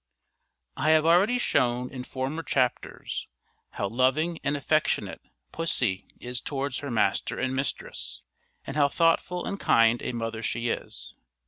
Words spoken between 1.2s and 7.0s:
shown in former chapters, how loving and affectionate pussy is towards her